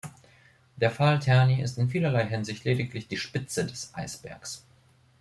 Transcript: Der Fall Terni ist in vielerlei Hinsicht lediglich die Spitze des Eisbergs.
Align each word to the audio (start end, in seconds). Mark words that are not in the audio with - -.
Der 0.77 0.89
Fall 0.89 1.19
Terni 1.19 1.61
ist 1.61 1.77
in 1.77 1.87
vielerlei 1.87 2.25
Hinsicht 2.25 2.63
lediglich 2.63 3.07
die 3.07 3.17
Spitze 3.17 3.67
des 3.67 3.91
Eisbergs. 3.93 4.65